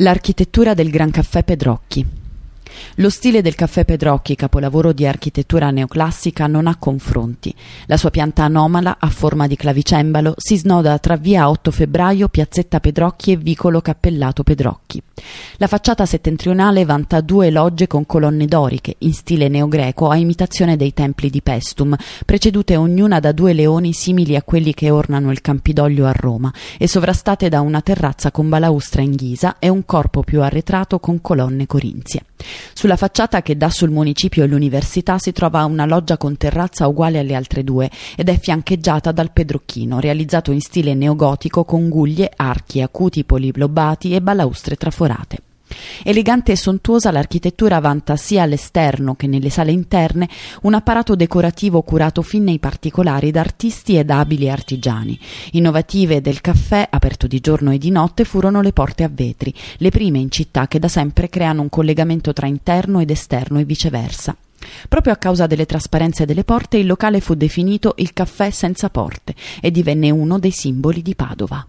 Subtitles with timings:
[0.00, 2.19] L'architettura del Gran Caffè Pedrocchi.
[2.96, 7.54] Lo stile del caffè Pedrocchi, capolavoro di architettura neoclassica, non ha confronti.
[7.86, 12.80] La sua pianta anomala, a forma di clavicembalo, si snoda tra via 8 febbraio, piazzetta
[12.80, 15.02] Pedrocchi e vicolo Cappellato Pedrocchi.
[15.56, 20.94] La facciata settentrionale vanta due logge con colonne doriche, in stile neogreco a imitazione dei
[20.94, 26.06] templi di Pestum, precedute ognuna da due leoni simili a quelli che ornano il Campidoglio
[26.06, 30.42] a Roma e sovrastate da una terrazza con balaustra in ghisa e un corpo più
[30.42, 32.22] arretrato con colonne corinzie.
[32.72, 37.18] Sulla facciata che dà sul municipio e l'università si trova una loggia con terrazza uguale
[37.18, 42.80] alle altre due ed è fiancheggiata dal pedrocchino, realizzato in stile neogotico con guglie, archi
[42.80, 45.42] acuti poliblobati e balaustre traforate.
[46.02, 50.28] Elegante e sontuosa l'architettura vanta sia all'esterno che nelle sale interne
[50.62, 55.18] un apparato decorativo curato fin nei particolari da artisti ed abili artigiani.
[55.52, 59.90] Innovative del caffè, aperto di giorno e di notte, furono le porte a vetri, le
[59.90, 64.36] prime in città che da sempre creano un collegamento tra interno ed esterno e viceversa.
[64.88, 69.34] Proprio a causa delle trasparenze delle porte il locale fu definito il caffè senza porte
[69.60, 71.66] e divenne uno dei simboli di Padova.